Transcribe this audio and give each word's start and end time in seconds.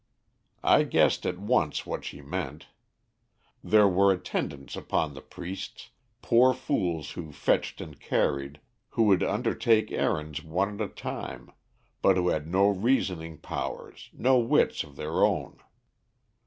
"I 0.63 0.81
guessed 0.81 1.27
at 1.27 1.37
once 1.37 1.85
what 1.85 2.03
she 2.03 2.21
meant. 2.23 2.69
There 3.63 3.87
were 3.87 4.11
attendants 4.11 4.75
upon 4.75 5.13
the 5.13 5.21
priests, 5.21 5.91
poor 6.23 6.55
fools 6.55 7.11
who 7.11 7.31
fetched 7.31 7.79
and 7.81 7.99
carried, 7.99 8.61
who 8.97 9.03
would 9.03 9.21
undertake 9.21 9.91
errands 9.91 10.43
one 10.43 10.73
at 10.73 10.81
a 10.81 10.91
time, 10.91 11.51
but 12.01 12.17
who 12.17 12.29
had 12.29 12.47
no 12.47 12.67
reasoning 12.67 13.37
powers, 13.37 14.09
no 14.11 14.39
wits 14.39 14.83
of 14.83 14.95
their 14.95 15.23
own. 15.23 15.59